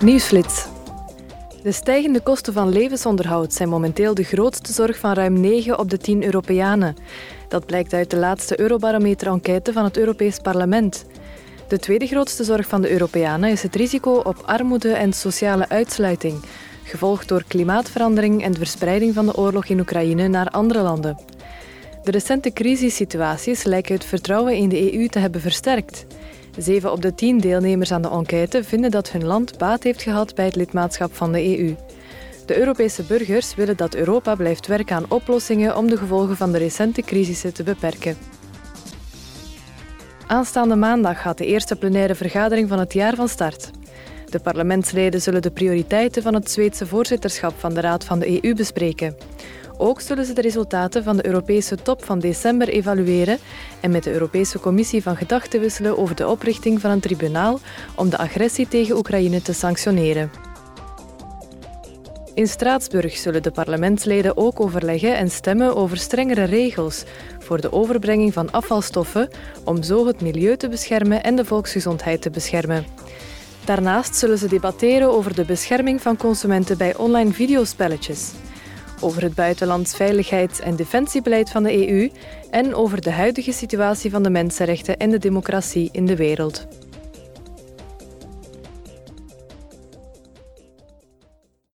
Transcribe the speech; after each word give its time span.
Nieuwsflits. 0.00 0.66
De 1.62 1.72
stijgende 1.72 2.20
kosten 2.20 2.52
van 2.52 2.68
levensonderhoud 2.68 3.52
zijn 3.52 3.68
momenteel 3.68 4.14
de 4.14 4.22
grootste 4.22 4.72
zorg 4.72 4.98
van 4.98 5.12
ruim 5.12 5.40
9 5.40 5.78
op 5.78 5.90
de 5.90 5.98
10 5.98 6.24
Europeanen. 6.24 6.96
Dat 7.48 7.66
blijkt 7.66 7.92
uit 7.92 8.10
de 8.10 8.16
laatste 8.16 8.60
Eurobarometer-enquête 8.60 9.72
van 9.72 9.84
het 9.84 9.96
Europees 9.96 10.38
Parlement. 10.38 11.04
De 11.68 11.78
tweede 11.78 12.06
grootste 12.06 12.44
zorg 12.44 12.66
van 12.66 12.82
de 12.82 12.90
Europeanen 12.90 13.50
is 13.50 13.62
het 13.62 13.74
risico 13.74 14.12
op 14.12 14.42
armoede 14.44 14.92
en 14.92 15.12
sociale 15.12 15.68
uitsluiting, 15.68 16.40
gevolgd 16.82 17.28
door 17.28 17.44
klimaatverandering 17.46 18.42
en 18.42 18.52
de 18.52 18.58
verspreiding 18.58 19.14
van 19.14 19.26
de 19.26 19.36
oorlog 19.36 19.66
in 19.66 19.80
Oekraïne 19.80 20.28
naar 20.28 20.50
andere 20.50 20.80
landen. 20.80 21.18
De 22.02 22.10
recente 22.10 22.52
crisissituaties 22.52 23.64
lijken 23.64 23.94
het 23.94 24.04
vertrouwen 24.04 24.56
in 24.56 24.68
de 24.68 24.94
EU 24.94 25.08
te 25.08 25.18
hebben 25.18 25.40
versterkt. 25.40 26.06
Zeven 26.58 26.92
op 26.92 27.02
de 27.02 27.14
tien 27.14 27.38
deelnemers 27.38 27.92
aan 27.92 28.02
de 28.02 28.10
enquête 28.10 28.64
vinden 28.64 28.90
dat 28.90 29.10
hun 29.10 29.24
land 29.24 29.58
baat 29.58 29.82
heeft 29.82 30.02
gehad 30.02 30.34
bij 30.34 30.44
het 30.44 30.56
lidmaatschap 30.56 31.14
van 31.14 31.32
de 31.32 31.58
EU. 31.58 31.74
De 32.46 32.58
Europese 32.58 33.02
burgers 33.02 33.54
willen 33.54 33.76
dat 33.76 33.94
Europa 33.94 34.34
blijft 34.34 34.66
werken 34.66 34.96
aan 34.96 35.10
oplossingen 35.10 35.76
om 35.76 35.88
de 35.88 35.96
gevolgen 35.96 36.36
van 36.36 36.52
de 36.52 36.58
recente 36.58 37.02
crisissen 37.02 37.54
te 37.54 37.62
beperken. 37.62 38.16
Aanstaande 40.26 40.76
maandag 40.76 41.20
gaat 41.20 41.38
de 41.38 41.46
eerste 41.46 41.76
plenaire 41.76 42.14
vergadering 42.14 42.68
van 42.68 42.78
het 42.78 42.92
jaar 42.92 43.14
van 43.14 43.28
start. 43.28 43.70
De 44.30 44.38
parlementsleden 44.38 45.20
zullen 45.20 45.42
de 45.42 45.50
prioriteiten 45.50 46.22
van 46.22 46.34
het 46.34 46.50
Zweedse 46.50 46.86
voorzitterschap 46.86 47.54
van 47.58 47.74
de 47.74 47.80
Raad 47.80 48.04
van 48.04 48.18
de 48.18 48.44
EU 48.44 48.54
bespreken. 48.54 49.16
Ook 49.76 50.00
zullen 50.00 50.24
ze 50.24 50.32
de 50.32 50.40
resultaten 50.40 51.04
van 51.04 51.16
de 51.16 51.26
Europese 51.26 51.76
top 51.76 52.04
van 52.04 52.18
december 52.18 52.68
evalueren 52.68 53.38
en 53.80 53.90
met 53.90 54.04
de 54.04 54.12
Europese 54.12 54.60
Commissie 54.60 55.02
van 55.02 55.16
gedachten 55.16 55.60
wisselen 55.60 55.98
over 55.98 56.14
de 56.14 56.28
oprichting 56.28 56.80
van 56.80 56.90
een 56.90 57.00
tribunaal 57.00 57.60
om 57.94 58.10
de 58.10 58.18
agressie 58.18 58.68
tegen 58.68 58.96
Oekraïne 58.96 59.42
te 59.42 59.52
sanctioneren. 59.52 60.30
In 62.34 62.48
Straatsburg 62.48 63.16
zullen 63.16 63.42
de 63.42 63.50
parlementsleden 63.50 64.36
ook 64.36 64.60
overleggen 64.60 65.16
en 65.16 65.30
stemmen 65.30 65.76
over 65.76 65.96
strengere 65.96 66.44
regels 66.44 67.04
voor 67.38 67.60
de 67.60 67.72
overbrenging 67.72 68.32
van 68.32 68.50
afvalstoffen 68.50 69.28
om 69.64 69.82
zo 69.82 70.06
het 70.06 70.20
milieu 70.20 70.56
te 70.56 70.68
beschermen 70.68 71.22
en 71.22 71.36
de 71.36 71.44
volksgezondheid 71.44 72.22
te 72.22 72.30
beschermen. 72.30 72.84
Daarnaast 73.68 74.16
zullen 74.16 74.38
ze 74.38 74.48
debatteren 74.48 75.10
over 75.10 75.34
de 75.34 75.44
bescherming 75.44 76.02
van 76.02 76.16
consumenten 76.16 76.78
bij 76.78 76.96
online 76.96 77.32
videospelletjes 77.32 78.32
over 79.00 79.22
het 79.22 79.34
buitenlands 79.34 79.96
veiligheids- 79.96 80.60
en 80.60 80.76
defensiebeleid 80.76 81.50
van 81.50 81.62
de 81.62 81.88
EU 81.88 82.10
en 82.50 82.74
over 82.74 83.00
de 83.02 83.10
huidige 83.10 83.52
situatie 83.52 84.10
van 84.10 84.22
de 84.22 84.30
mensenrechten 84.30 84.96
en 84.96 85.10
de 85.10 85.18
democratie 85.18 85.88
in 85.92 86.06
de 86.06 86.16
wereld. 86.16 86.66